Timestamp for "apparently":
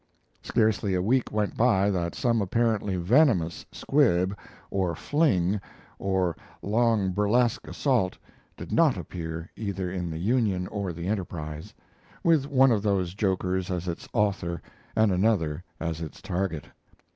2.41-2.95